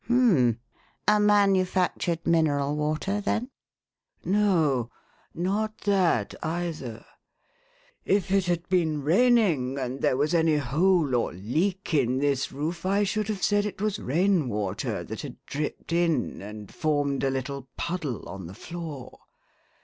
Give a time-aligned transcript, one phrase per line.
[0.07, 0.59] "Hum m m!
[1.07, 3.51] A manufactured mineral water, then?"
[4.25, 4.89] "No,
[5.35, 7.05] not that, either.
[8.03, 12.83] If it had been raining and there was any hole or leak in this roof,
[12.83, 17.69] I should have said it was rainwater that had dripped in and formed a little
[17.77, 19.19] puddle on the floor.